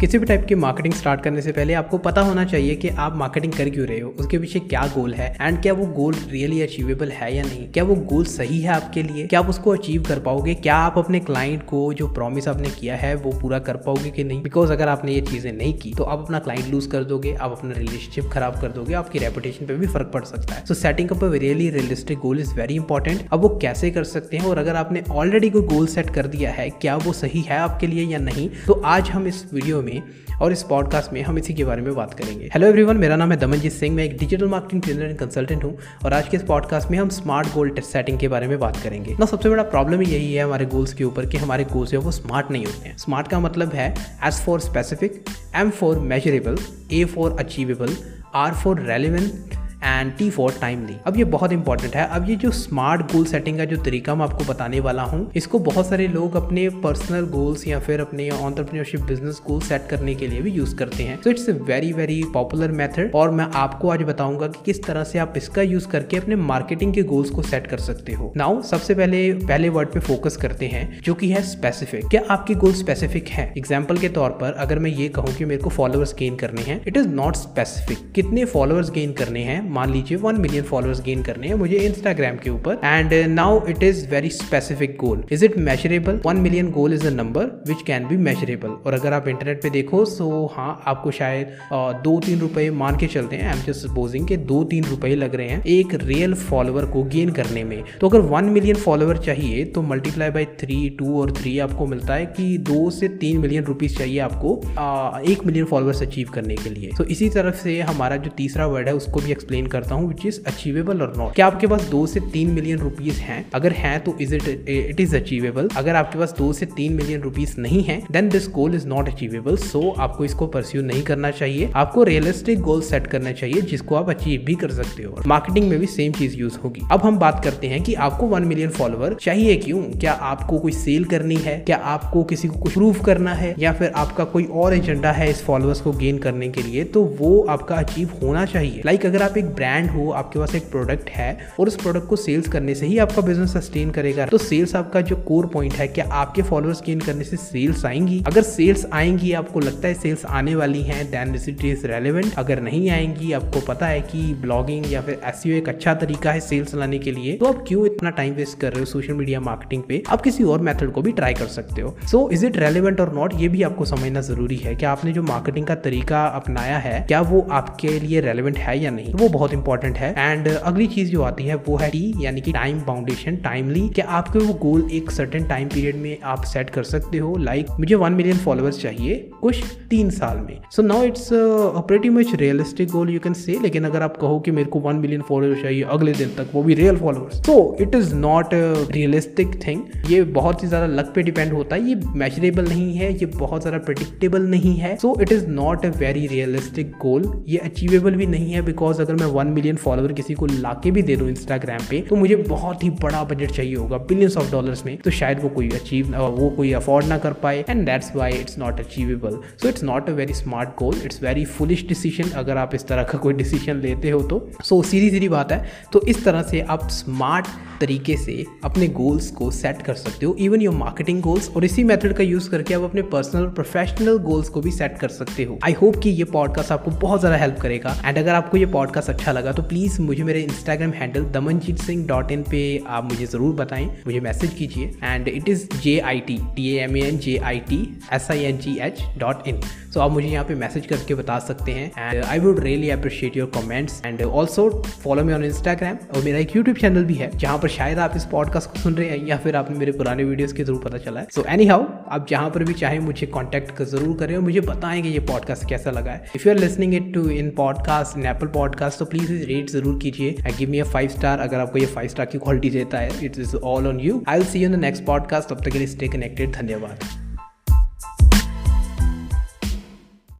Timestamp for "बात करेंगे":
31.94-32.50, 38.58-39.16